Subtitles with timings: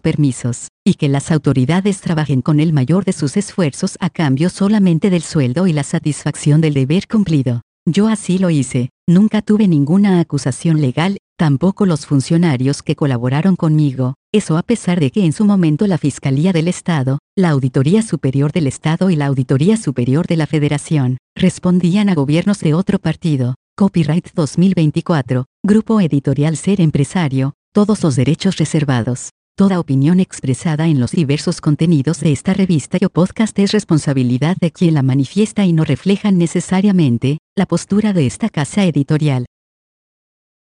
[0.00, 5.08] permisos, y que las autoridades trabajen con el mayor de sus esfuerzos a cambio solamente
[5.08, 7.62] del sueldo y la satisfacción del deber cumplido.
[7.88, 14.14] Yo así lo hice, nunca tuve ninguna acusación legal, tampoco los funcionarios que colaboraron conmigo,
[14.34, 18.50] eso a pesar de que en su momento la Fiscalía del Estado, la Auditoría Superior
[18.50, 23.54] del Estado y la Auditoría Superior de la Federación, respondían a gobiernos de otro partido.
[23.78, 29.28] Copyright 2024, Grupo Editorial Ser Empresario, todos los derechos reservados.
[29.54, 34.70] Toda opinión expresada en los diversos contenidos de esta revista o podcast es responsabilidad de
[34.70, 39.44] quien la manifiesta y no reflejan necesariamente la postura de esta casa editorial.